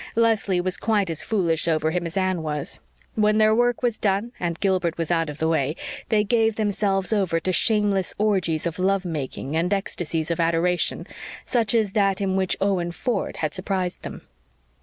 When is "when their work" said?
3.13-3.83